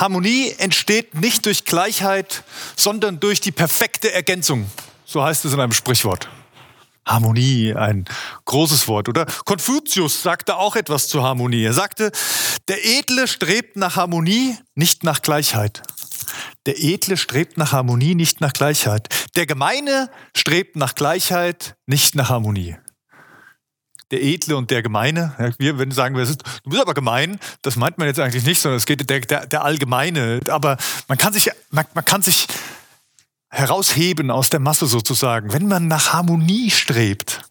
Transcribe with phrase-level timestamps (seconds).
[0.00, 2.42] Harmonie entsteht nicht durch Gleichheit,
[2.74, 4.70] sondern durch die perfekte Ergänzung.
[5.04, 6.28] So heißt es in einem Sprichwort.
[7.06, 8.06] Harmonie, ein
[8.46, 9.26] großes Wort, oder?
[9.44, 11.64] Konfuzius sagte auch etwas zur Harmonie.
[11.64, 12.12] Er sagte,
[12.68, 15.82] der Edle strebt nach Harmonie, nicht nach Gleichheit.
[16.66, 19.08] Der Edle strebt nach Harmonie, nicht nach Gleichheit.
[19.36, 22.76] Der Gemeine strebt nach Gleichheit, nicht nach Harmonie.
[24.10, 26.24] Der Edle und der Gemeine, wir würden sagen, du
[26.70, 29.64] bist aber gemein, das meint man jetzt eigentlich nicht, sondern es geht der, der, der
[29.64, 30.40] Allgemeine.
[30.48, 30.76] Aber
[31.08, 32.48] man kann sich, man, man kann sich
[33.50, 37.42] herausheben aus der Masse sozusagen, wenn man nach Harmonie strebt.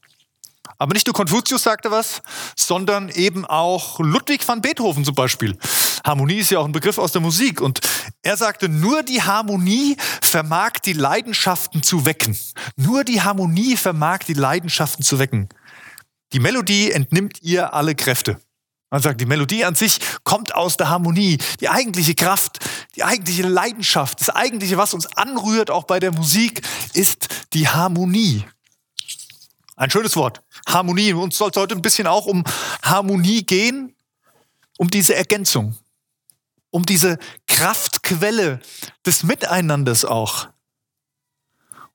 [0.81, 2.21] Aber nicht nur Konfuzius sagte was,
[2.55, 5.57] sondern eben auch Ludwig van Beethoven zum Beispiel.
[6.05, 7.59] Harmonie ist ja auch ein Begriff aus der Musik.
[7.59, 7.81] Und
[8.21, 12.37] er sagte, nur die Harmonie vermag die Leidenschaften zu wecken.
[12.77, 15.49] Nur die Harmonie vermag die Leidenschaften zu wecken.
[16.33, 18.39] Die Melodie entnimmt ihr alle Kräfte.
[18.91, 21.37] Man sagt, die Melodie an sich kommt aus der Harmonie.
[21.59, 22.59] Die eigentliche Kraft,
[22.95, 26.61] die eigentliche Leidenschaft, das eigentliche, was uns anrührt, auch bei der Musik,
[26.93, 28.45] ist die Harmonie.
[29.75, 30.41] Ein schönes Wort.
[30.67, 31.13] Harmonie.
[31.13, 32.43] Uns soll es heute ein bisschen auch um
[32.81, 33.95] Harmonie gehen,
[34.77, 35.77] um diese Ergänzung,
[36.71, 38.59] um diese Kraftquelle
[39.05, 40.47] des Miteinanders auch.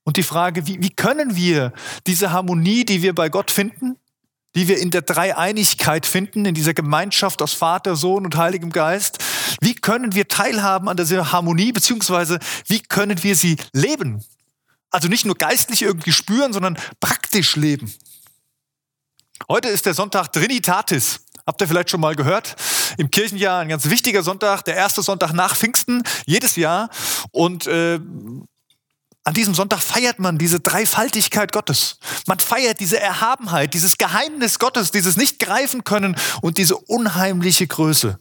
[0.05, 1.73] Und die Frage, wie, wie können wir
[2.07, 3.97] diese Harmonie, die wir bei Gott finden,
[4.55, 9.19] die wir in der Dreieinigkeit finden, in dieser Gemeinschaft aus Vater, Sohn und Heiligem Geist.
[9.61, 14.25] Wie können wir teilhaben an dieser Harmonie, beziehungsweise wie können wir sie leben?
[14.91, 17.93] Also nicht nur geistlich irgendwie spüren, sondern praktisch leben.
[19.49, 21.21] Heute ist der Sonntag Trinitatis.
[21.47, 22.57] Habt ihr vielleicht schon mal gehört?
[22.97, 26.89] Im Kirchenjahr ein ganz wichtiger Sonntag, der erste Sonntag nach Pfingsten, jedes Jahr.
[27.33, 27.99] Und äh,
[29.25, 31.99] an diesem Sonntag feiert man diese Dreifaltigkeit Gottes.
[32.27, 38.19] Man feiert diese Erhabenheit, dieses Geheimnis Gottes, dieses nicht greifen können und diese unheimliche Größe.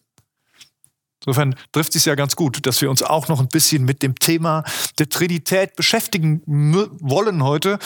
[1.25, 4.15] Insofern trifft es ja ganz gut, dass wir uns auch noch ein bisschen mit dem
[4.15, 4.63] Thema
[4.97, 7.79] der Trinität beschäftigen wollen heute.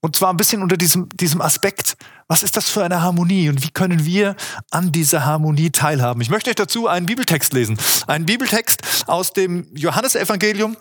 [0.00, 1.96] Und zwar ein bisschen unter diesem, diesem Aspekt,
[2.28, 4.36] was ist das für eine Harmonie und wie können wir
[4.70, 6.20] an dieser Harmonie teilhaben?
[6.20, 7.76] Ich möchte euch dazu einen Bibeltext lesen.
[8.06, 10.76] Einen Bibeltext aus dem Johannesevangelium,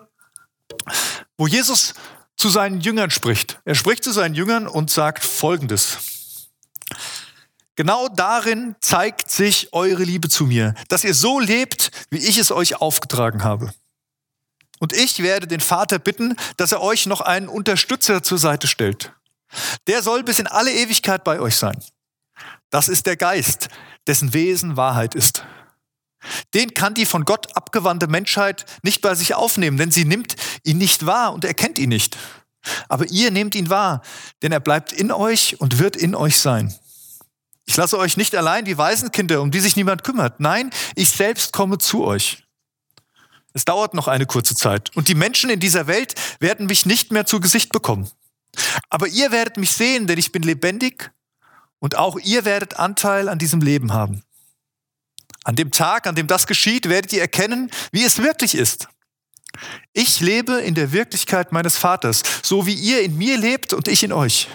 [1.38, 1.94] wo Jesus
[2.38, 3.60] zu seinen Jüngern spricht.
[3.66, 5.98] Er spricht zu seinen Jüngern und sagt Folgendes.
[7.76, 12.52] Genau darin zeigt sich eure Liebe zu mir, dass ihr so lebt, wie ich es
[12.52, 13.74] euch aufgetragen habe.
[14.80, 19.14] Und ich werde den Vater bitten, dass er euch noch einen Unterstützer zur Seite stellt.
[19.88, 21.82] Der soll bis in alle Ewigkeit bei euch sein.
[22.70, 23.70] Das ist der Geist,
[24.08, 25.46] dessen Wesen Wahrheit ist.
[26.54, 30.36] Den kann die von Gott abgewandte Menschheit nicht bei sich aufnehmen, denn sie nimmt
[30.66, 32.18] ihn nicht wahr und erkennt ihn nicht.
[32.90, 34.02] Aber ihr nehmt ihn wahr,
[34.42, 36.74] denn er bleibt in euch und wird in euch sein.
[37.66, 40.40] Ich lasse euch nicht allein wie Waisenkinder, um die sich niemand kümmert.
[40.40, 42.44] Nein, ich selbst komme zu euch.
[43.54, 47.12] Es dauert noch eine kurze Zeit und die Menschen in dieser Welt werden mich nicht
[47.12, 48.10] mehr zu Gesicht bekommen.
[48.90, 51.12] Aber ihr werdet mich sehen, denn ich bin lebendig
[51.80, 54.24] und auch ihr werdet Anteil an diesem Leben haben.
[55.44, 58.90] An dem Tag, an dem das geschieht, werdet ihr erkennen, wie es wirklich ist.
[59.94, 64.04] Ich lebe in der Wirklichkeit meines Vaters, so wie ihr in mir lebt und ich
[64.04, 64.48] in euch.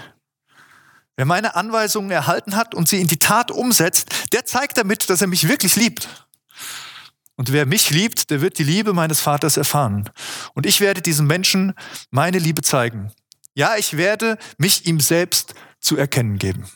[1.16, 5.20] Wer meine Anweisungen erhalten hat und sie in die Tat umsetzt, der zeigt damit, dass
[5.20, 6.08] er mich wirklich liebt.
[7.36, 10.10] Und wer mich liebt, der wird die Liebe meines Vaters erfahren.
[10.54, 11.74] Und ich werde diesem Menschen
[12.10, 13.12] meine Liebe zeigen.
[13.54, 16.70] Ja, ich werde mich ihm selbst zu erkennen geben.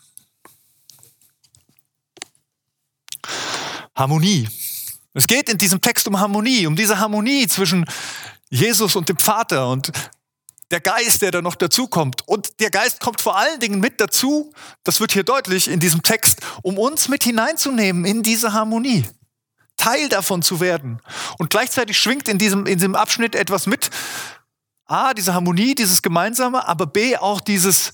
[3.94, 4.48] Harmonie.
[5.14, 7.86] Es geht in diesem Text um Harmonie, um diese Harmonie zwischen
[8.50, 9.92] Jesus und dem Vater und
[10.70, 12.26] der Geist, der da noch dazukommt.
[12.26, 14.52] Und der Geist kommt vor allen Dingen mit dazu,
[14.82, 19.04] das wird hier deutlich in diesem Text, um uns mit hineinzunehmen in diese Harmonie.
[19.76, 21.00] Teil davon zu werden.
[21.38, 23.90] Und gleichzeitig schwingt in diesem, in diesem Abschnitt etwas mit.
[24.86, 27.92] A, diese Harmonie, dieses Gemeinsame, aber B, auch dieses,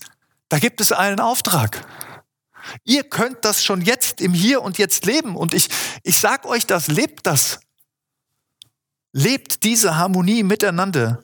[0.49, 1.85] da gibt es einen Auftrag.
[2.83, 5.35] Ihr könnt das schon jetzt im Hier und Jetzt leben.
[5.35, 5.67] Und ich,
[6.03, 7.59] ich sag euch das, lebt das.
[9.13, 11.23] Lebt diese Harmonie miteinander.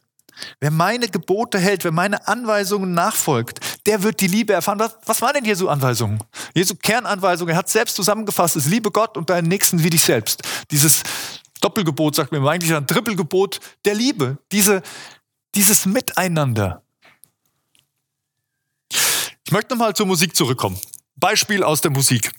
[0.59, 4.79] Wer meine Gebote hält, wer meine Anweisungen nachfolgt, der wird die Liebe erfahren.
[4.79, 6.19] Was, was waren denn Jesu Anweisungen?
[6.53, 10.43] Jesu Kernanweisungen, er hat selbst zusammengefasst, ist liebe Gott und deinen Nächsten wie dich selbst.
[10.69, 11.01] Dieses
[11.61, 14.37] Doppelgebot, sagt mir eigentlich ein Trippelgebot der Liebe.
[14.51, 14.83] Diese,
[15.55, 16.83] dieses Miteinander.
[19.45, 20.79] Ich möchte nochmal zur Musik zurückkommen.
[21.17, 22.31] Beispiel aus der Musik.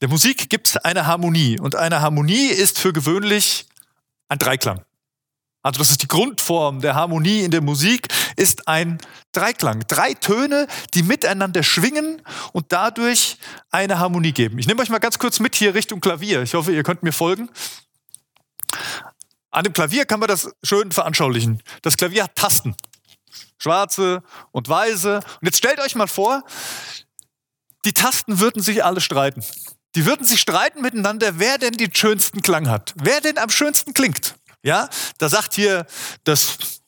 [0.00, 3.66] Der Musik gibt es eine Harmonie und eine Harmonie ist für gewöhnlich
[4.28, 4.84] ein Dreiklang.
[5.62, 8.98] Also das ist die Grundform der Harmonie in der Musik, ist ein
[9.32, 9.84] Dreiklang.
[9.88, 12.20] Drei Töne, die miteinander schwingen
[12.52, 13.38] und dadurch
[13.70, 14.58] eine Harmonie geben.
[14.58, 16.42] Ich nehme euch mal ganz kurz mit hier Richtung Klavier.
[16.42, 17.48] Ich hoffe, ihr könnt mir folgen.
[19.50, 21.62] An dem Klavier kann man das schön veranschaulichen.
[21.80, 22.76] Das Klavier hat Tasten.
[23.56, 24.22] Schwarze
[24.52, 25.16] und weiße.
[25.16, 26.42] Und jetzt stellt euch mal vor,
[27.84, 29.44] die Tasten würden sich alle streiten.
[29.94, 32.94] Die würden sich streiten miteinander, wer denn den schönsten Klang hat.
[32.96, 34.34] Wer denn am schönsten klingt.
[34.62, 34.88] Ja,
[35.18, 35.86] da sagt hier
[36.24, 36.80] das,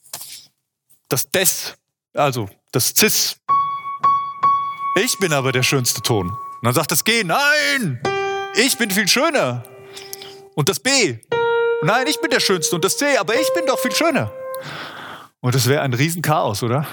[1.08, 1.74] das Des,
[2.14, 3.36] also das Cis.
[4.96, 6.30] Ich bin aber der schönste Ton.
[6.30, 8.00] Und dann sagt das G, nein,
[8.54, 9.62] ich bin viel schöner.
[10.54, 11.18] Und das B,
[11.82, 12.74] nein, ich bin der schönste.
[12.74, 14.32] Und das C, aber ich bin doch viel schöner.
[15.40, 16.86] Und das wäre ein Riesenchaos, oder?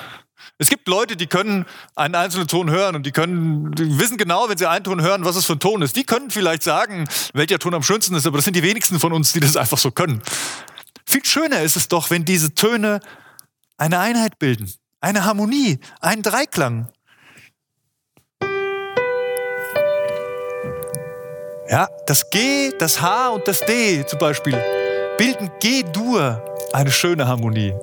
[0.58, 4.50] Es gibt Leute, die können einen einzelnen Ton hören und die können, die wissen genau,
[4.50, 5.96] wenn sie einen Ton hören, was es für ein Ton ist.
[5.96, 9.14] Die können vielleicht sagen, welcher Ton am schönsten ist, aber das sind die wenigsten von
[9.14, 10.22] uns, die das einfach so können.
[11.06, 13.00] Viel schöner ist es doch, wenn diese Töne
[13.78, 16.90] eine Einheit bilden, eine Harmonie, einen Dreiklang.
[21.70, 24.62] Ja, das G, das H und das D zum Beispiel
[25.18, 26.44] bilden G-Dur
[26.74, 27.74] eine schöne Harmonie.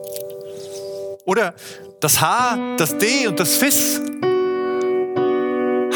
[1.25, 1.55] Oder
[2.01, 4.01] das H, das D und das Fis.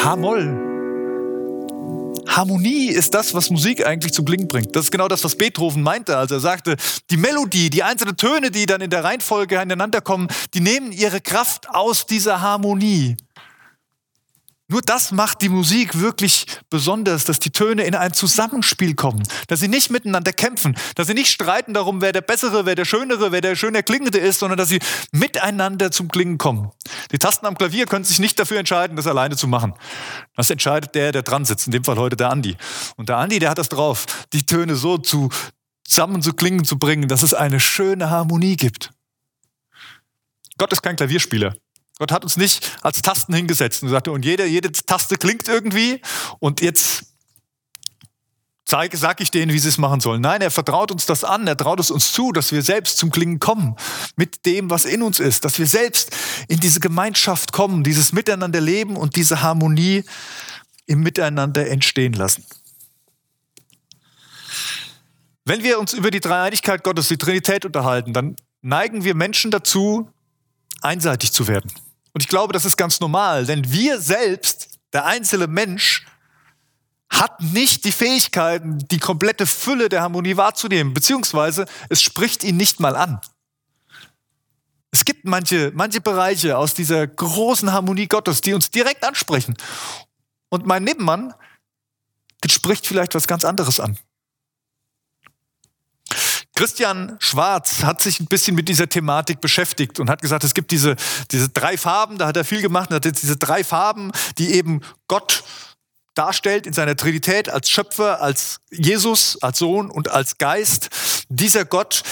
[0.03, 0.73] H-Moll.
[2.27, 4.75] Harmonie ist das, was Musik eigentlich zum Klingen bringt.
[4.75, 6.77] Das ist genau das, was Beethoven meinte, als er sagte,
[7.11, 11.21] die Melodie, die einzelnen Töne, die dann in der Reihenfolge ineinander kommen, die nehmen ihre
[11.21, 13.17] Kraft aus dieser Harmonie.
[14.75, 19.61] Nur das macht die Musik wirklich besonders, dass die Töne in ein Zusammenspiel kommen, dass
[19.61, 23.31] sie nicht miteinander kämpfen, dass sie nicht streiten darum, wer der bessere, wer der schönere,
[23.31, 24.81] wer der schöner klingende ist, sondern dass sie
[25.13, 26.73] miteinander zum Klingen kommen.
[27.13, 29.75] Die Tasten am Klavier können sich nicht dafür entscheiden, das alleine zu machen.
[30.35, 32.57] Das entscheidet der, der dran sitzt, in dem Fall heute der Andi.
[32.97, 35.29] Und der Andi, der hat das drauf, die Töne so zu,
[35.85, 38.91] zusammen zu klingen zu bringen, dass es eine schöne Harmonie gibt.
[40.59, 41.55] Gott ist kein Klavierspieler.
[41.99, 46.01] Gott hat uns nicht als Tasten hingesetzt und sagte, und jede, jede Taste klingt irgendwie
[46.41, 47.07] und jetzt
[48.65, 50.21] zeige, sag ich denen, wie sie es machen sollen.
[50.21, 53.11] Nein, er vertraut uns das an, er traut es uns zu, dass wir selbst zum
[53.11, 53.77] Klingen kommen
[54.17, 56.11] mit dem, was in uns ist, dass wir selbst
[56.49, 60.05] in diese Gemeinschaft kommen, dieses Miteinander leben und diese Harmonie
[60.87, 62.45] im Miteinander entstehen lassen.
[65.45, 70.11] Wenn wir uns über die Dreieinigkeit Gottes, die Trinität unterhalten, dann neigen wir Menschen dazu,
[70.81, 71.71] einseitig zu werden.
[72.15, 76.07] Und ich glaube, das ist ganz normal, denn wir selbst, der einzelne Mensch,
[77.11, 82.81] hat nicht die Fähigkeiten, die komplette Fülle der Harmonie wahrzunehmen, beziehungsweise es spricht ihn nicht
[82.81, 83.21] mal an.
[84.91, 89.57] Es gibt manche, manche Bereiche aus dieser großen Harmonie Gottes, die uns direkt ansprechen.
[90.49, 91.35] Und mein Nebenmann,
[92.51, 93.99] spricht vielleicht was ganz anderes an.
[96.55, 100.71] Christian Schwarz hat sich ein bisschen mit dieser Thematik beschäftigt und hat gesagt, es gibt
[100.71, 100.95] diese,
[101.33, 104.53] diese drei Farben, da hat er viel gemacht, und hat jetzt diese drei Farben, die
[104.55, 105.43] eben Gott
[106.15, 110.91] darstellt in seiner Trinität als Schöpfer, als Jesus, als Sohn und als Geist.
[111.29, 112.05] Dieser Gott,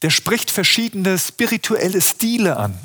[0.00, 2.78] der spricht verschiedene spirituelle Stile an.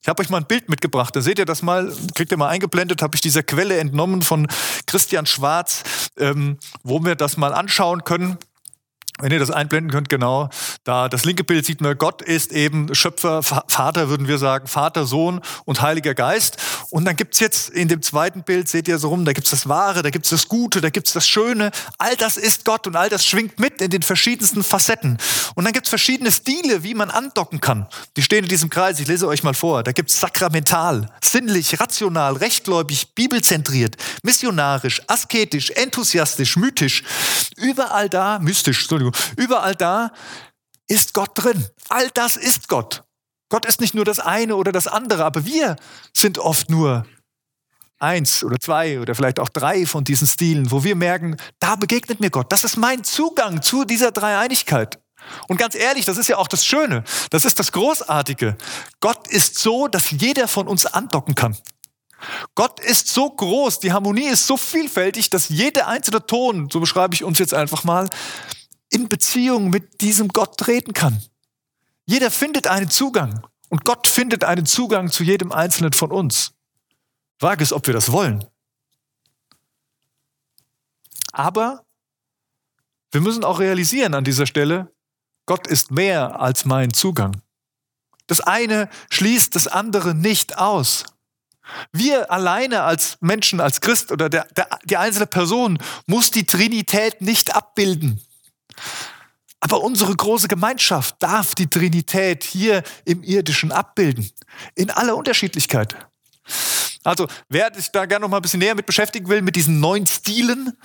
[0.00, 2.48] Ich habe euch mal ein Bild mitgebracht, da seht ihr das mal, kriegt ihr mal
[2.48, 4.48] eingeblendet, habe ich dieser Quelle entnommen von
[4.86, 5.82] Christian Schwarz,
[6.16, 8.38] ähm, wo wir das mal anschauen können.
[9.20, 10.48] Wenn ihr das einblenden könnt, genau,
[10.84, 15.06] da das linke Bild sieht man, Gott ist eben Schöpfer, Vater würden wir sagen, Vater,
[15.06, 16.56] Sohn und Heiliger Geist.
[16.90, 19.68] Und dann gibt's jetzt in dem zweiten Bild, seht ihr so rum, da gibt's das
[19.68, 21.72] Wahre, da gibt's das Gute, da gibt's das Schöne.
[21.98, 25.18] All das ist Gott und all das schwingt mit in den verschiedensten Facetten.
[25.56, 27.88] Und dann gibt's verschiedene Stile, wie man andocken kann.
[28.16, 29.82] Die stehen in diesem Kreis, ich lese euch mal vor.
[29.82, 37.02] Da gibt's sakramental, sinnlich, rational, rechtgläubig, bibelzentriert, missionarisch, asketisch, enthusiastisch, mythisch.
[37.56, 40.10] Überall da, mystisch, Entschuldigung, Entschuldigung, überall da
[40.88, 41.66] ist Gott drin.
[41.88, 43.04] All das ist Gott.
[43.50, 45.76] Gott ist nicht nur das eine oder das andere, aber wir
[46.12, 47.06] sind oft nur
[47.98, 52.20] eins oder zwei oder vielleicht auch drei von diesen Stilen, wo wir merken, da begegnet
[52.20, 52.52] mir Gott.
[52.52, 55.00] Das ist mein Zugang zu dieser Dreieinigkeit.
[55.48, 58.56] Und ganz ehrlich, das ist ja auch das Schöne, das ist das Großartige.
[59.00, 61.56] Gott ist so, dass jeder von uns andocken kann.
[62.54, 67.14] Gott ist so groß, die Harmonie ist so vielfältig, dass jeder einzelne Ton, so beschreibe
[67.14, 68.08] ich uns jetzt einfach mal,
[68.90, 71.22] in Beziehung mit diesem Gott treten kann.
[72.06, 76.52] Jeder findet einen Zugang und Gott findet einen Zugang zu jedem Einzelnen von uns.
[77.38, 78.44] Frage ist, ob wir das wollen.
[81.32, 81.84] Aber
[83.10, 84.92] wir müssen auch realisieren an dieser Stelle,
[85.46, 87.40] Gott ist mehr als mein Zugang.
[88.26, 91.04] Das eine schließt das andere nicht aus.
[91.92, 97.20] Wir alleine als Menschen, als Christ oder der, der, die einzelne Person muss die Trinität
[97.20, 98.20] nicht abbilden.
[99.60, 104.30] Aber unsere große Gemeinschaft darf die Trinität hier im irdischen abbilden,
[104.74, 105.96] in aller Unterschiedlichkeit.
[107.04, 109.80] Also, wer sich da gerne noch mal ein bisschen näher mit beschäftigen will, mit diesen
[109.80, 110.76] neuen Stilen,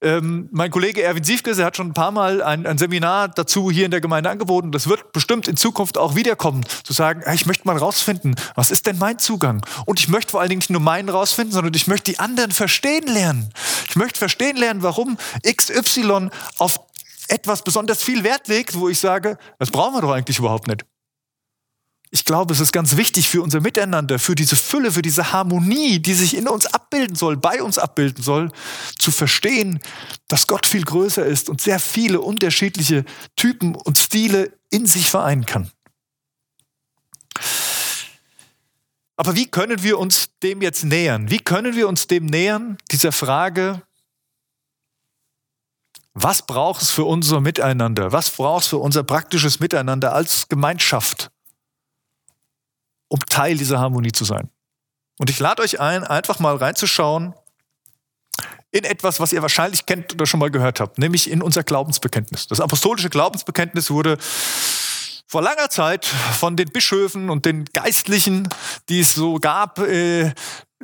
[0.00, 3.70] ähm, mein Kollege Erwin Siefkes, der hat schon ein paar Mal ein, ein, Seminar dazu
[3.70, 4.72] hier in der Gemeinde angeboten.
[4.72, 8.86] Das wird bestimmt in Zukunft auch wiederkommen, zu sagen, ich möchte mal rausfinden, was ist
[8.86, 9.66] denn mein Zugang?
[9.84, 12.52] Und ich möchte vor allen Dingen nicht nur meinen rausfinden, sondern ich möchte die anderen
[12.52, 13.50] verstehen lernen.
[13.88, 16.80] Ich möchte verstehen lernen, warum XY auf
[17.28, 20.84] etwas besonders viel Wert legt, wo ich sage, das brauchen wir doch eigentlich überhaupt nicht.
[22.10, 25.98] Ich glaube, es ist ganz wichtig für unser Miteinander, für diese Fülle, für diese Harmonie,
[25.98, 28.50] die sich in uns abbilden soll, bei uns abbilden soll,
[28.98, 29.80] zu verstehen,
[30.28, 33.04] dass Gott viel größer ist und sehr viele unterschiedliche
[33.34, 35.70] Typen und Stile in sich vereinen kann.
[39.16, 41.30] Aber wie können wir uns dem jetzt nähern?
[41.30, 43.82] Wie können wir uns dem nähern, dieser Frage,
[46.18, 48.10] was braucht es für unser Miteinander?
[48.10, 51.30] Was braucht es für unser praktisches Miteinander als Gemeinschaft?
[53.08, 54.50] um Teil dieser Harmonie zu sein.
[55.18, 57.34] Und ich lade euch ein, einfach mal reinzuschauen
[58.70, 62.48] in etwas, was ihr wahrscheinlich kennt oder schon mal gehört habt, nämlich in unser Glaubensbekenntnis.
[62.48, 64.18] Das apostolische Glaubensbekenntnis wurde
[65.28, 68.48] vor langer Zeit von den Bischöfen und den Geistlichen,
[68.88, 70.32] die es so gab, äh,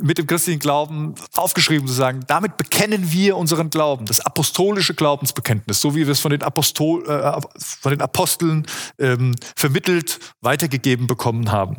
[0.01, 5.81] mit dem christlichen Glauben aufgeschrieben zu sagen, damit bekennen wir unseren Glauben, das apostolische Glaubensbekenntnis,
[5.81, 8.67] so wie wir es von den, Apostol, äh, von den Aposteln
[8.99, 11.77] ähm, vermittelt, weitergegeben bekommen haben.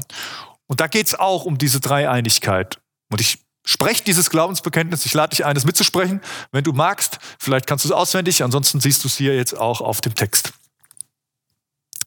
[0.68, 2.80] Und da geht es auch um diese Dreieinigkeit.
[3.12, 6.22] Und ich spreche dieses Glaubensbekenntnis, ich lade dich ein, es mitzusprechen.
[6.52, 9.82] Wenn du magst, vielleicht kannst du es auswendig, ansonsten siehst du es hier jetzt auch
[9.82, 10.54] auf dem Text.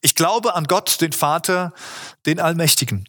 [0.02, 1.72] Ich glaube an Gott, den Vater,
[2.26, 3.08] den Allmächtigen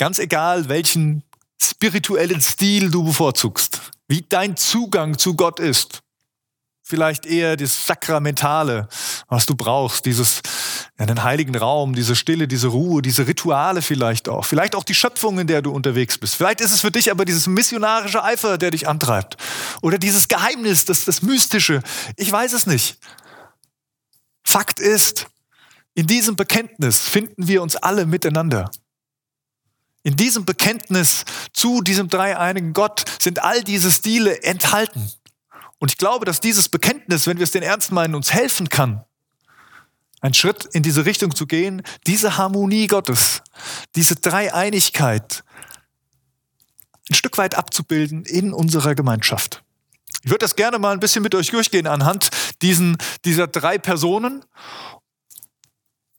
[0.00, 1.24] Ganz egal, welchen
[1.60, 6.00] spirituellen Stil du bevorzugst, wie dein Zugang zu Gott ist.
[6.82, 8.88] Vielleicht eher das Sakramentale,
[9.28, 10.40] was du brauchst, dieses,
[10.96, 14.46] einen heiligen Raum, diese Stille, diese Ruhe, diese Rituale vielleicht auch.
[14.46, 16.34] Vielleicht auch die Schöpfung, in der du unterwegs bist.
[16.34, 19.36] Vielleicht ist es für dich aber dieses missionarische Eifer, der dich antreibt.
[19.82, 21.82] Oder dieses Geheimnis, das, das Mystische.
[22.16, 22.96] Ich weiß es nicht.
[24.44, 25.26] Fakt ist,
[25.92, 28.70] in diesem Bekenntnis finden wir uns alle miteinander.
[30.02, 35.10] In diesem Bekenntnis zu diesem dreieinigen Gott sind all diese Stile enthalten.
[35.78, 39.04] Und ich glaube, dass dieses Bekenntnis, wenn wir es den ernst meinen, uns helfen kann,
[40.20, 43.42] einen Schritt in diese Richtung zu gehen, diese Harmonie Gottes,
[43.94, 45.44] diese Dreieinigkeit
[47.10, 49.62] ein Stück weit abzubilden in unserer Gemeinschaft.
[50.22, 52.28] Ich würde das gerne mal ein bisschen mit euch durchgehen anhand
[52.62, 54.44] diesen, dieser drei Personen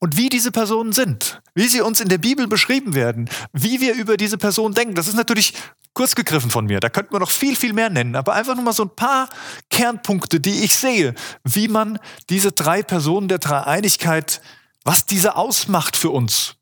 [0.02, 3.94] und wie diese Personen sind, wie sie uns in der Bibel beschrieben werden, wie wir
[3.94, 4.96] über diese Person denken.
[4.96, 5.54] Das ist natürlich
[5.94, 6.80] kurz gegriffen von mir.
[6.80, 8.16] Da könnten wir noch viel, viel mehr nennen.
[8.16, 9.30] Aber einfach nur mal so ein paar
[9.70, 12.00] Kernpunkte, die ich sehe, wie man
[12.32, 14.42] diese drei Personen der Dreieinigkeit,
[14.84, 16.56] was diese ausmacht für uns.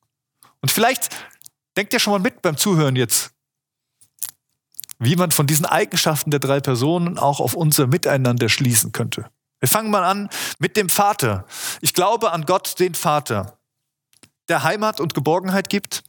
[0.59, 1.09] Und vielleicht
[1.77, 3.31] denkt ihr schon mal mit beim Zuhören jetzt,
[4.97, 9.29] wie man von diesen Eigenschaften der drei Personen auch auf unser Miteinander schließen könnte.
[9.59, 11.45] Wir fangen mal an mit dem Vater.
[11.81, 13.59] Ich glaube an Gott, den Vater,
[14.47, 16.03] der Heimat und Geborgenheit gibt,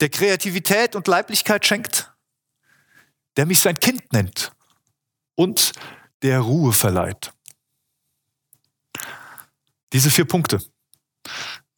[0.00, 2.12] der Kreativität und Leiblichkeit schenkt,
[3.36, 4.52] der mich sein Kind nennt
[5.34, 5.72] und
[6.22, 7.32] der Ruhe verleiht.
[9.92, 10.60] Diese vier Punkte.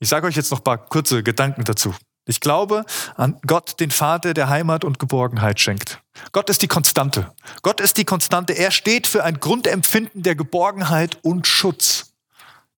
[0.00, 1.94] Ich sage euch jetzt noch ein paar kurze Gedanken dazu.
[2.28, 2.84] Ich glaube
[3.16, 6.02] an Gott, den Vater, der Heimat und Geborgenheit schenkt.
[6.32, 7.32] Gott ist die Konstante.
[7.62, 8.52] Gott ist die Konstante.
[8.52, 12.12] Er steht für ein Grundempfinden der Geborgenheit und Schutz.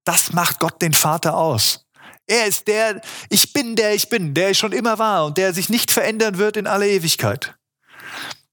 [0.04, 1.84] Das macht Gott den Vater aus.
[2.28, 5.52] Er ist der, ich bin der ich bin, der ich schon immer war und der
[5.52, 7.56] sich nicht verändern wird in alle Ewigkeit.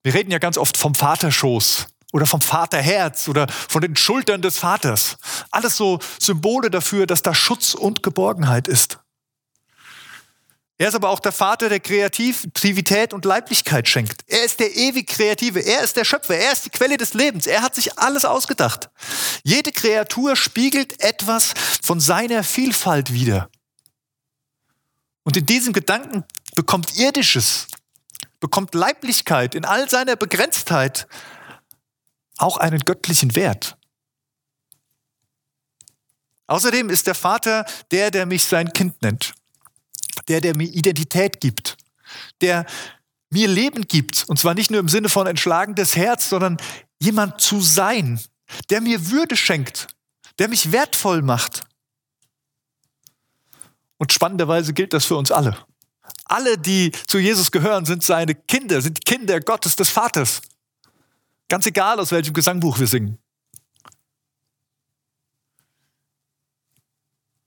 [0.02, 4.58] Wir reden ja ganz oft vom Vaterschoß oder vom Vaterherz oder von den Schultern des
[4.58, 5.18] Vaters.
[5.52, 8.98] Alles so Symbole dafür, dass da Schutz und Geborgenheit ist.
[10.80, 14.24] Er ist aber auch der Vater, der Kreativität und Leiblichkeit schenkt.
[14.28, 15.60] Er ist der ewig Kreative.
[15.60, 16.38] Er ist der Schöpfer.
[16.38, 17.48] Er ist die Quelle des Lebens.
[17.48, 18.92] Er hat sich alles ausgedacht.
[19.44, 23.50] Jede Kreatur spiegelt etwas von seiner Vielfalt wider.
[25.24, 26.24] Und in diesem Gedanken
[26.56, 27.68] bekommt Irdisches,
[28.40, 31.08] bekommt Leiblichkeit in all seiner Begrenztheit
[32.38, 33.78] auch einen göttlichen Wert.
[36.46, 39.34] Außerdem ist der Vater der, der mich sein Kind nennt
[40.28, 41.78] der, der mir Identität gibt,
[42.42, 42.66] der
[43.30, 44.26] mir Leben gibt.
[44.28, 46.58] Und zwar nicht nur im Sinne von entschlagendes Herz, sondern
[47.00, 48.20] jemand zu sein,
[48.70, 49.88] der mir Würde schenkt,
[50.40, 51.62] der mich wertvoll macht.
[53.98, 55.58] Und spannenderweise gilt das für uns alle.
[56.26, 60.42] Alle, die zu Jesus gehören, sind seine Kinder, sind Kinder Gottes des Vaters.
[61.50, 63.18] Ganz egal, aus welchem Gesangbuch wir singen.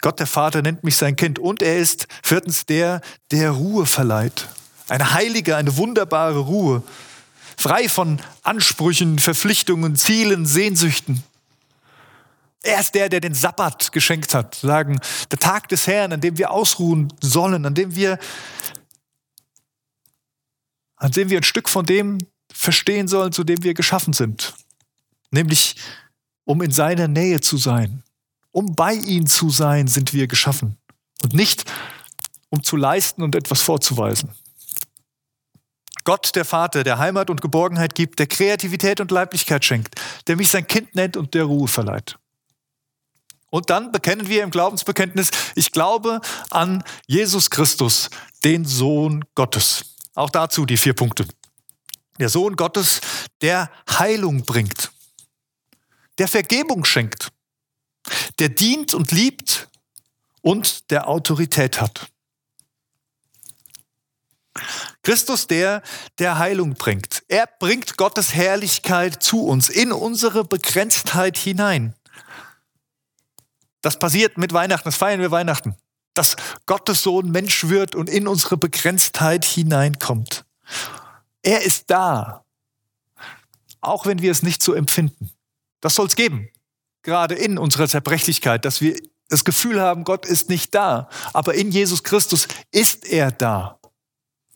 [0.00, 4.48] Gott der Vater nennt mich sein Kind und er ist viertens der, der Ruhe verleiht.
[4.88, 6.82] Eine heilige, eine wunderbare Ruhe.
[7.56, 11.22] Frei von Ansprüchen, Verpflichtungen, Zielen, Sehnsüchten.
[12.62, 14.54] Er ist der, der den Sabbat geschenkt hat.
[14.54, 14.98] Sagen,
[15.30, 18.18] der Tag des Herrn, an dem wir ausruhen sollen, an dem wir,
[20.96, 22.18] an dem wir ein Stück von dem
[22.52, 24.54] verstehen sollen, zu dem wir geschaffen sind.
[25.30, 25.76] Nämlich,
[26.44, 28.02] um in seiner Nähe zu sein,
[28.52, 30.76] um bei ihm zu sein, sind wir geschaffen.
[31.22, 31.64] Und nicht,
[32.48, 34.34] um zu leisten und etwas vorzuweisen.
[36.04, 40.50] Gott, der Vater, der Heimat und Geborgenheit gibt, der Kreativität und Leiblichkeit schenkt, der mich
[40.50, 42.16] sein Kind nennt und der Ruhe verleiht.
[43.50, 48.08] Und dann bekennen wir im Glaubensbekenntnis, ich glaube an Jesus Christus,
[48.44, 49.96] den Sohn Gottes.
[50.14, 51.26] Auch dazu die vier Punkte.
[52.18, 53.00] Der Sohn Gottes,
[53.40, 54.92] der Heilung bringt,
[56.18, 57.30] der Vergebung schenkt,
[58.38, 59.68] der dient und liebt
[60.42, 62.10] und der Autorität hat.
[65.02, 65.82] Christus, der,
[66.18, 67.22] der Heilung bringt.
[67.28, 71.94] Er bringt Gottes Herrlichkeit zu uns, in unsere Begrenztheit hinein.
[73.80, 75.76] Das passiert mit Weihnachten, das feiern wir Weihnachten.
[76.14, 76.36] Dass
[76.66, 80.44] Gottes Sohn Mensch wird und in unsere Begrenztheit hineinkommt.
[81.42, 82.44] Er ist da,
[83.80, 85.30] auch wenn wir es nicht so empfinden.
[85.80, 86.50] Das soll es geben
[87.02, 88.96] gerade in unserer Zerbrechlichkeit, dass wir
[89.28, 91.08] das Gefühl haben, Gott ist nicht da.
[91.32, 93.78] Aber in Jesus Christus ist er da,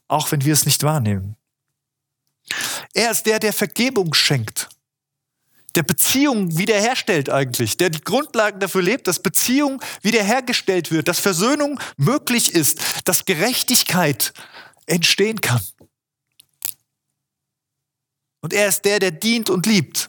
[0.09, 1.37] auch wenn wir es nicht wahrnehmen.
[2.93, 4.69] Er ist der, der Vergebung schenkt,
[5.75, 11.81] der Beziehung wiederherstellt eigentlich, der die Grundlagen dafür lebt, dass Beziehung wiederhergestellt wird, dass Versöhnung
[11.97, 14.33] möglich ist, dass Gerechtigkeit
[14.87, 15.61] entstehen kann.
[18.41, 20.09] Und er ist der, der dient und liebt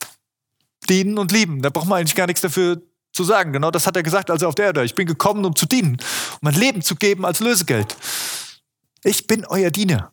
[0.86, 1.62] dienen und lieben.
[1.62, 3.54] Da braucht man eigentlich gar nichts dafür zu sagen.
[3.54, 4.84] Genau das hat er gesagt, als er auf der Erde.
[4.84, 7.96] Ich bin gekommen, um zu dienen, um mein Leben zu geben als Lösegeld.
[9.04, 10.12] Ich bin euer Diener.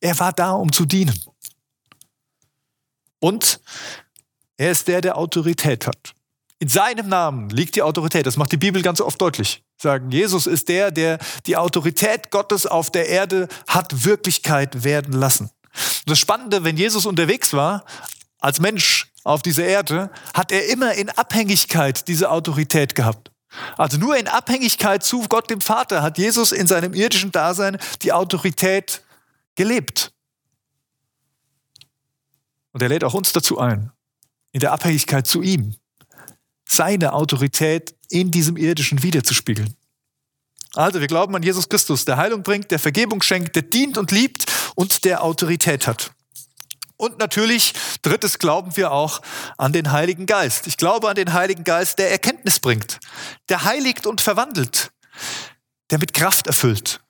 [0.00, 1.18] Er war da, um zu dienen.
[3.20, 3.60] Und
[4.56, 6.14] er ist der, der Autorität hat.
[6.58, 8.26] In seinem Namen liegt die Autorität.
[8.26, 9.62] Das macht die Bibel ganz oft deutlich.
[9.76, 15.44] Sagen, Jesus ist der, der die Autorität Gottes auf der Erde hat Wirklichkeit werden lassen.
[15.44, 17.84] Und das Spannende, wenn Jesus unterwegs war,
[18.38, 23.32] als Mensch auf dieser Erde, hat er immer in Abhängigkeit diese Autorität gehabt.
[23.76, 28.12] Also nur in Abhängigkeit zu Gott dem Vater hat Jesus in seinem irdischen Dasein die
[28.12, 29.02] Autorität
[29.54, 30.12] gelebt.
[32.72, 33.92] Und er lädt auch uns dazu ein,
[34.52, 35.76] in der Abhängigkeit zu ihm,
[36.68, 39.76] seine Autorität in diesem irdischen wiederzuspiegeln.
[40.74, 44.10] Also wir glauben an Jesus Christus, der Heilung bringt, der Vergebung schenkt, der dient und
[44.10, 46.10] liebt und der Autorität hat.
[46.96, 49.20] Und natürlich, drittes, glauben wir auch
[49.58, 50.66] an den Heiligen Geist.
[50.66, 53.00] Ich glaube an den Heiligen Geist, der Erkenntnis bringt,
[53.48, 54.92] der heiligt und verwandelt,
[55.90, 57.00] der mit Kraft erfüllt,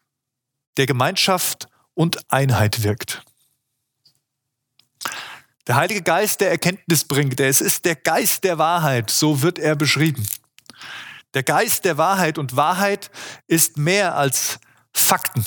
[0.79, 3.23] der Gemeinschaft und Einheit wirkt.
[5.66, 9.77] Der Heilige Geist, der Erkenntnis bringt, es ist der Geist der Wahrheit, so wird er
[9.77, 10.27] beschrieben.
[11.33, 13.11] Der Geist der Wahrheit und Wahrheit
[13.47, 14.59] ist mehr als
[14.92, 15.44] Fakten.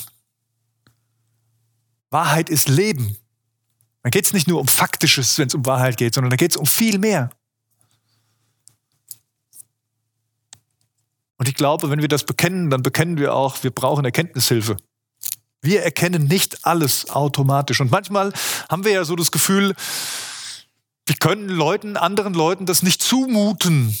[2.10, 3.16] Wahrheit ist Leben.
[4.08, 6.52] Dann geht es nicht nur um Faktisches, wenn es um Wahrheit geht, sondern da geht
[6.52, 7.28] es um viel mehr.
[11.36, 14.78] Und ich glaube, wenn wir das bekennen, dann bekennen wir auch, wir brauchen Erkenntnishilfe.
[15.60, 17.82] Wir erkennen nicht alles automatisch.
[17.82, 18.32] Und manchmal
[18.70, 19.74] haben wir ja so das Gefühl,
[21.04, 23.94] wir können Leuten, anderen Leuten das nicht zumuten,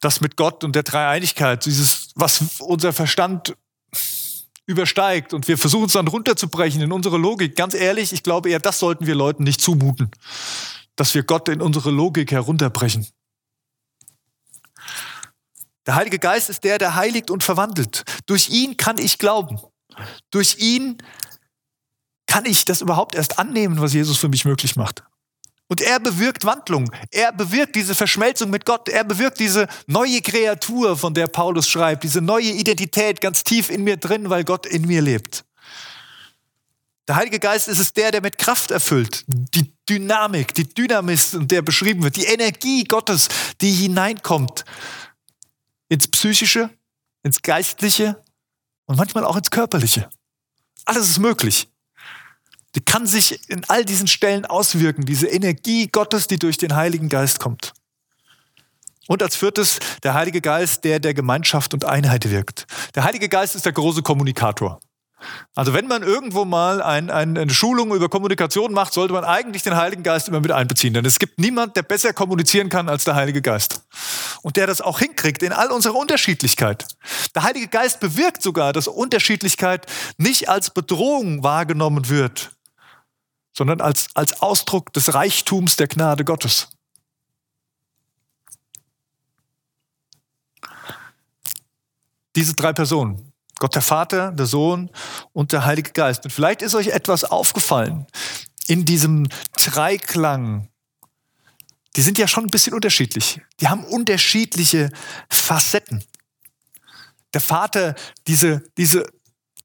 [0.00, 3.54] das mit Gott und der Dreieinigkeit, dieses, was unser Verstand
[4.70, 7.56] übersteigt und wir versuchen es dann runterzubrechen in unsere Logik.
[7.56, 10.10] Ganz ehrlich, ich glaube eher, das sollten wir Leuten nicht zumuten,
[10.96, 13.06] dass wir Gott in unsere Logik herunterbrechen.
[15.86, 18.04] Der Heilige Geist ist der, der heiligt und verwandelt.
[18.26, 19.58] Durch ihn kann ich glauben.
[20.30, 20.98] Durch ihn
[22.26, 25.02] kann ich das überhaupt erst annehmen, was Jesus für mich möglich macht.
[25.70, 26.90] Und er bewirkt Wandlung.
[27.12, 28.88] Er bewirkt diese Verschmelzung mit Gott.
[28.88, 33.84] Er bewirkt diese neue Kreatur, von der Paulus schreibt, diese neue Identität ganz tief in
[33.84, 35.44] mir drin, weil Gott in mir lebt.
[37.06, 39.24] Der Heilige Geist ist es der, der mit Kraft erfüllt.
[39.28, 43.28] Die Dynamik, die Dynamis, in der beschrieben wird, die Energie Gottes,
[43.60, 44.64] die hineinkommt
[45.88, 46.68] ins Psychische,
[47.22, 48.20] ins Geistliche
[48.86, 50.10] und manchmal auch ins Körperliche.
[50.84, 51.68] Alles ist möglich.
[52.74, 57.08] Die kann sich in all diesen Stellen auswirken, diese Energie Gottes, die durch den Heiligen
[57.08, 57.72] Geist kommt.
[59.08, 62.66] Und als viertes der Heilige Geist, der der Gemeinschaft und Einheit wirkt.
[62.94, 64.78] Der Heilige Geist ist der große Kommunikator.
[65.54, 69.62] Also wenn man irgendwo mal ein, ein, eine Schulung über Kommunikation macht, sollte man eigentlich
[69.62, 70.94] den Heiligen Geist immer mit einbeziehen.
[70.94, 73.82] Denn es gibt niemand, der besser kommunizieren kann als der Heilige Geist.
[74.42, 76.86] Und der das auch hinkriegt in all unserer Unterschiedlichkeit.
[77.34, 82.52] Der Heilige Geist bewirkt sogar, dass Unterschiedlichkeit nicht als Bedrohung wahrgenommen wird,
[83.60, 86.68] sondern als, als Ausdruck des Reichtums der Gnade Gottes.
[92.34, 94.88] Diese drei Personen, Gott der Vater, der Sohn
[95.34, 96.24] und der Heilige Geist.
[96.24, 98.06] Und vielleicht ist euch etwas aufgefallen
[98.66, 100.70] in diesem Dreiklang.
[101.96, 103.42] Die sind ja schon ein bisschen unterschiedlich.
[103.60, 104.90] Die haben unterschiedliche
[105.28, 106.02] Facetten.
[107.34, 107.94] Der Vater,
[108.26, 109.06] diese, diese,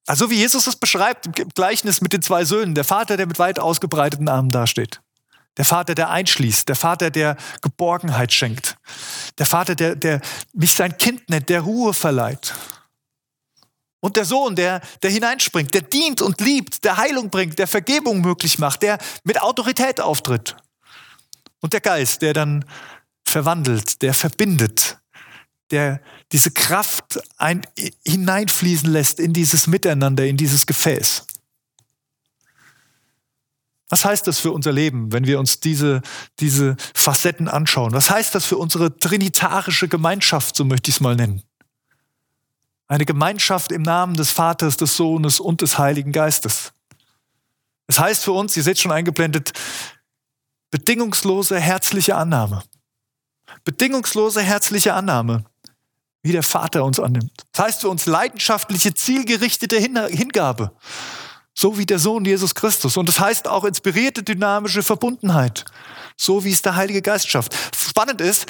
[0.08, 3.40] also wie Jesus es beschreibt im Gleichnis mit den zwei Söhnen, der Vater, der mit
[3.40, 5.02] weit ausgebreiteten Armen dasteht.
[5.58, 8.78] Der Vater, der einschließt, der Vater, der Geborgenheit schenkt.
[9.38, 10.22] Der Vater, der, der
[10.54, 12.54] mich sein Kind nennt, der Ruhe verleiht.
[14.02, 18.22] Und der Sohn, der, der hineinspringt, der dient und liebt, der Heilung bringt, der Vergebung
[18.22, 20.56] möglich macht, der mit Autorität auftritt.
[21.62, 22.66] Und der Geist, der dann
[23.24, 25.00] verwandelt, der verbindet,
[25.72, 26.02] der
[26.32, 27.62] diese Kraft ein,
[28.06, 31.26] hineinfließen lässt in dieses Miteinander, in dieses Gefäß.
[33.90, 36.02] Was heißt das für unser Leben, wenn wir uns diese,
[36.40, 37.94] diese Facetten anschauen?
[37.94, 41.44] Was heißt das für unsere trinitarische Gemeinschaft, so möchte ich es mal nennen?
[42.88, 46.74] Eine Gemeinschaft im Namen des Vaters, des Sohnes und des Heiligen Geistes.
[47.88, 49.54] Es heißt für uns, ihr seht schon eingeblendet,
[50.72, 52.64] bedingungslose herzliche Annahme.
[53.64, 55.46] Bedingungslose herzliche Annahme,
[56.26, 57.44] wie der Vater uns annimmt.
[57.52, 60.72] Das heißt für uns leidenschaftliche, zielgerichtete Hingabe,
[61.54, 62.98] so wie der Sohn Jesus Christus.
[62.98, 65.66] Und das heißt auch inspirierte, dynamische Verbundenheit,
[66.18, 67.56] so wie es der Heilige Geist schafft.
[67.76, 68.48] Spannend ist,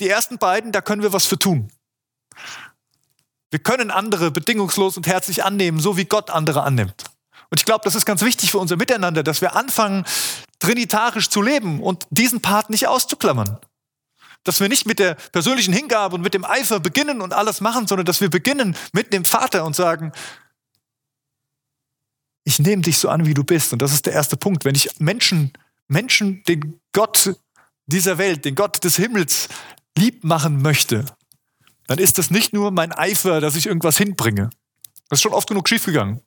[0.00, 1.70] die ersten beiden, da können wir was für tun.
[3.52, 7.04] Wir können andere bedingungslos und herzlich annehmen, so wie Gott andere annimmt.
[7.50, 10.04] Und ich glaube, das ist ganz wichtig für unser Miteinander, dass wir anfangen,
[10.58, 13.60] trinitarisch zu leben und diesen Part nicht auszuklammern.
[14.44, 17.86] Dass wir nicht mit der persönlichen Hingabe und mit dem Eifer beginnen und alles machen,
[17.86, 20.12] sondern dass wir beginnen mit dem Vater und sagen,
[22.44, 23.72] ich nehme dich so an, wie du bist.
[23.72, 24.64] Und das ist der erste Punkt.
[24.64, 25.52] Wenn ich Menschen,
[25.88, 27.34] Menschen, den Gott
[27.86, 29.48] dieser Welt, den Gott des Himmels
[29.96, 31.06] lieb machen möchte,
[31.86, 34.50] dann ist das nicht nur mein Eifer, dass ich irgendwas hinbringe.
[35.08, 36.20] Das ist schon oft genug schiefgegangen.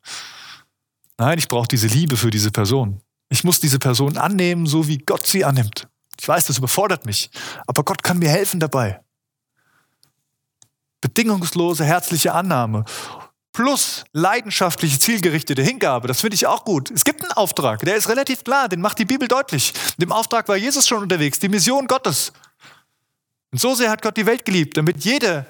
[1.17, 3.01] Nein, ich brauche diese Liebe für diese Person.
[3.29, 5.87] Ich muss diese Person annehmen, so wie Gott sie annimmt.
[6.19, 7.29] Ich weiß, das überfordert mich,
[7.67, 8.99] aber Gott kann mir helfen dabei.
[11.01, 12.85] Bedingungslose, herzliche Annahme
[13.57, 16.07] plus leidenschaftliche, zielgerichtete Hingabe.
[16.07, 16.91] Das finde ich auch gut.
[16.91, 19.73] Es gibt einen Auftrag, der ist relativ klar, den macht die Bibel deutlich.
[19.97, 22.33] Dem Auftrag war Jesus schon unterwegs, die Mission Gottes.
[23.51, 25.47] Und so sehr hat Gott die Welt geliebt, damit jeder,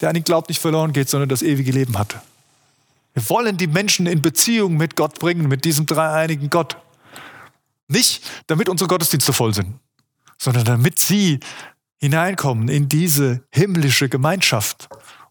[0.00, 2.16] der an ihn glaubt, nicht verloren geht, sondern das ewige Leben hat.
[3.12, 6.76] Wir wollen die Menschen in Beziehung mit Gott bringen, mit diesem dreieinigen Gott.
[7.86, 9.78] Nicht, damit unsere Gottesdienste voll sind,
[10.38, 11.40] sondern damit sie
[12.00, 14.88] hineinkommen in diese himmlische Gemeinschaft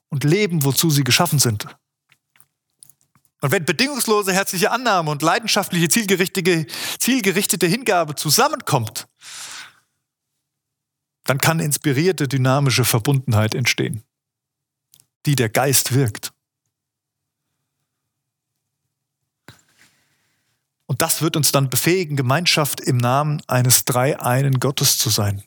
[0.09, 1.67] und leben, wozu sie geschaffen sind.
[3.41, 6.65] Und wenn bedingungslose herzliche Annahme und leidenschaftliche, zielgerichtete,
[6.97, 9.07] zielgerichtete Hingabe zusammenkommt,
[11.25, 14.03] dann kann inspirierte, dynamische Verbundenheit entstehen,
[15.25, 16.32] die der Geist wirkt.
[20.93, 25.41] Und das wird uns dann befähigen, Gemeinschaft im Namen eines dreieinen Gottes zu sein.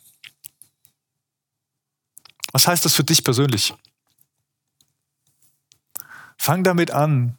[2.50, 3.72] Was heißt das für dich persönlich?
[6.36, 7.38] Fang damit an.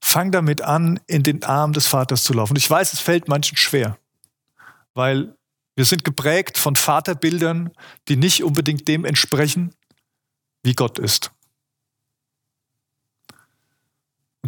[0.00, 2.56] Fang damit an, in den Arm des Vaters zu laufen.
[2.56, 3.98] Ich weiß, es fällt manchen schwer,
[4.94, 5.36] weil
[5.76, 7.72] wir sind geprägt von Vaterbildern,
[8.08, 9.74] die nicht unbedingt dem entsprechen,
[10.62, 11.30] wie Gott ist.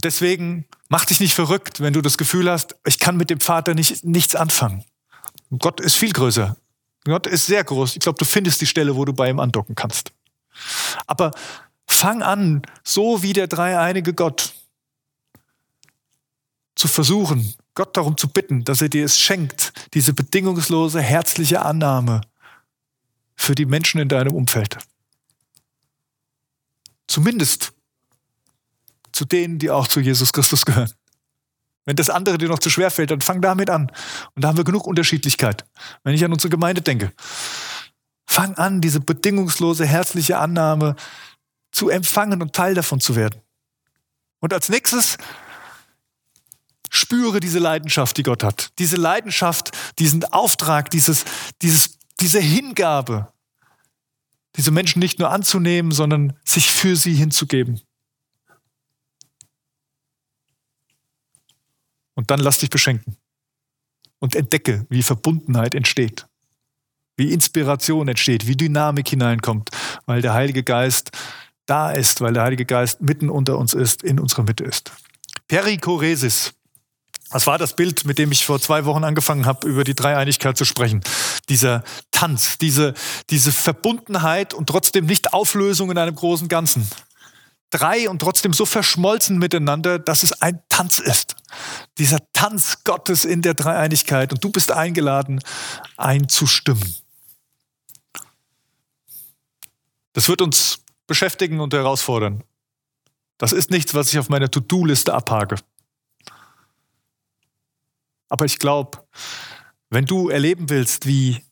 [0.05, 3.75] Deswegen mach dich nicht verrückt, wenn du das Gefühl hast, ich kann mit dem Vater
[3.75, 4.85] nicht, nichts anfangen.
[5.59, 6.57] Gott ist viel größer.
[7.05, 7.97] Gott ist sehr groß.
[7.97, 10.13] Ich glaube, du findest die Stelle, wo du bei ihm andocken kannst.
[11.07, 11.33] Aber
[11.87, 14.55] fang an, so wie der dreieinige Gott,
[16.77, 22.21] zu versuchen, Gott darum zu bitten, dass er dir es schenkt, diese bedingungslose, herzliche Annahme
[23.37, 24.77] für die Menschen in deinem Umfeld.
[27.07, 27.73] Zumindest
[29.15, 30.93] zu denen, die auch zu Jesus Christus gehören.
[31.87, 33.91] Wenn das andere dir noch zu schwer fällt, dann fang damit an.
[34.35, 35.65] Und da haben wir genug Unterschiedlichkeit.
[36.03, 37.13] Wenn ich an unsere Gemeinde denke,
[38.27, 40.97] fang an, diese bedingungslose, herzliche Annahme
[41.73, 43.41] zu empfangen und Teil davon zu werden.
[44.41, 45.19] Und als nächstes
[46.91, 48.71] spüre diese Leidenschaft, die Gott hat.
[48.79, 51.25] Diese Leidenschaft, diesen Auftrag, dieses,
[51.61, 53.33] dieses, diese Hingabe,
[54.57, 57.81] diese Menschen nicht nur anzunehmen, sondern sich für sie hinzugeben.
[62.15, 63.17] Und dann lass dich beschenken
[64.21, 66.27] und entdecke, wie Verbundenheit entsteht,
[67.17, 69.71] wie Inspiration entsteht, wie Dynamik hineinkommt,
[70.07, 71.11] weil der Heilige Geist
[71.67, 74.93] da ist, weil der Heilige Geist mitten unter uns ist, in unserer Mitte ist.
[75.49, 76.55] Perikoresis.
[77.31, 80.57] Das war das Bild, mit dem ich vor zwei Wochen angefangen habe, über die Dreieinigkeit
[80.57, 81.03] zu sprechen.
[81.49, 82.95] Dieser Tanz, diese,
[83.31, 86.89] diese Verbundenheit und trotzdem nicht Auflösung in einem großen Ganzen
[87.75, 91.35] drei und trotzdem so verschmolzen miteinander, dass es ein Tanz ist.
[91.99, 94.33] Dieser Tanz Gottes in der Dreieinigkeit.
[94.33, 95.41] Und du bist eingeladen,
[95.97, 96.95] einzustimmen.
[100.13, 102.45] Das wird uns beschäftigen und herausfordern.
[103.39, 105.57] Das ist nichts, was ich auf meiner To-Do-Liste abhake.
[108.29, 109.05] Aber ich glaube,
[109.91, 111.45] wenn du erleben willst, wie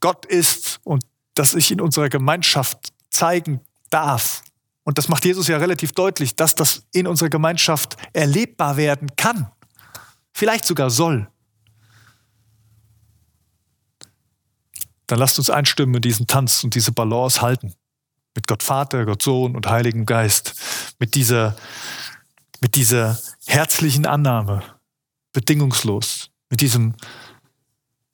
[0.00, 3.60] Gott ist und dass ich in unserer Gemeinschaft zeigen
[3.90, 4.42] darf,
[4.84, 9.50] und das macht Jesus ja relativ deutlich, dass das in unserer Gemeinschaft erlebbar werden kann,
[10.32, 11.28] vielleicht sogar soll.
[15.06, 17.74] Dann lasst uns einstimmen in diesen Tanz und diese Balance halten.
[18.34, 20.54] Mit Gott Vater, Gott Sohn und Heiligen Geist.
[20.98, 21.54] Mit dieser,
[22.60, 24.62] mit dieser herzlichen Annahme,
[25.32, 26.30] bedingungslos.
[26.48, 26.94] Mit diesem,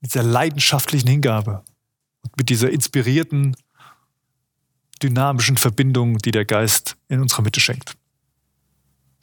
[0.00, 1.62] mit dieser leidenschaftlichen Hingabe.
[2.22, 3.56] Und mit dieser inspirierten
[5.02, 7.94] dynamischen Verbindung, die der Geist in unserer Mitte schenkt.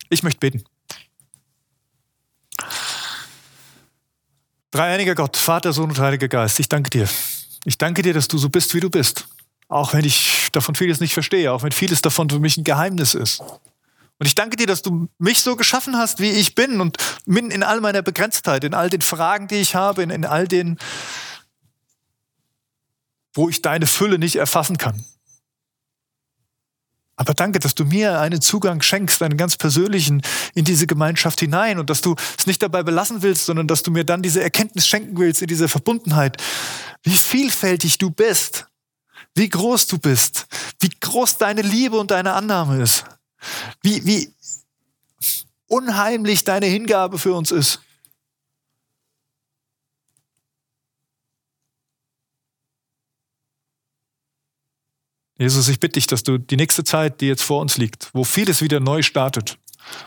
[0.10, 0.64] Ich möchte beten.
[4.72, 7.08] Dreieiniger Gott, Vater, Sohn und Heiliger Geist, ich danke dir.
[7.64, 9.28] Ich danke dir, dass du so bist, wie du bist.
[9.68, 13.16] Auch wenn ich davon vieles nicht verstehe, auch wenn vieles davon für mich ein Geheimnis
[13.16, 13.40] ist.
[13.40, 17.52] Und ich danke dir, dass du mich so geschaffen hast, wie ich bin und mitten
[17.52, 20.78] in all meiner Begrenztheit, in all den Fragen, die ich habe, in, in all den,
[23.34, 25.06] wo ich deine Fülle nicht erfassen kann.
[27.18, 30.22] Aber danke, dass du mir einen Zugang schenkst, einen ganz persönlichen,
[30.54, 33.92] in diese Gemeinschaft hinein und dass du es nicht dabei belassen willst, sondern dass du
[33.92, 36.42] mir dann diese Erkenntnis schenken willst in dieser Verbundenheit,
[37.04, 38.68] wie vielfältig du bist,
[39.34, 40.48] wie groß du bist,
[40.82, 43.06] wie groß deine Liebe und deine Annahme ist,
[43.82, 44.34] wie, wie
[45.68, 47.80] unheimlich deine Hingabe für uns ist.
[55.38, 58.24] Jesus, ich bitte dich, dass du die nächste Zeit, die jetzt vor uns liegt, wo
[58.24, 59.58] vieles wieder neu startet,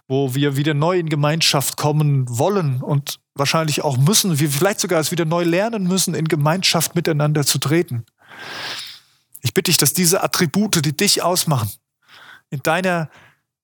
[0.06, 5.00] wo wir wieder neu in Gemeinschaft kommen wollen und wahrscheinlich auch müssen, wir vielleicht sogar
[5.00, 8.06] es wieder neu lernen müssen, in Gemeinschaft miteinander zu treten.
[9.42, 11.70] Ich bitte dich, dass diese Attribute, die dich ausmachen,
[12.50, 13.10] in deiner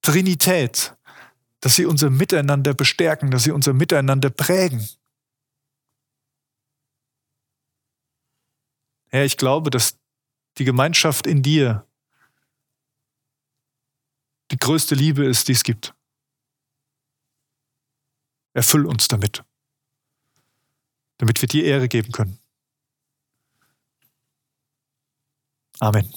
[0.03, 0.95] Trinität,
[1.61, 4.87] dass sie unser Miteinander bestärken, dass sie unser Miteinander prägen.
[9.09, 9.97] Herr, ich glaube, dass
[10.59, 11.87] die Gemeinschaft in dir
[14.51, 15.95] die größte Liebe ist, die es gibt.
[18.53, 19.43] Erfüll uns damit,
[21.19, 22.39] damit wir dir Ehre geben können.
[25.81, 26.09] Amen.